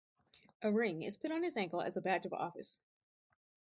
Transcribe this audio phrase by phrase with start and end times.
[0.63, 2.79] A ring is put on his ankle as a badge of office.